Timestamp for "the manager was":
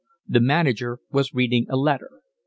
0.27-1.35